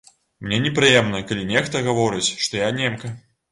[0.45, 3.15] Мне непрыемна, калі нехта гаворыць, што я немка.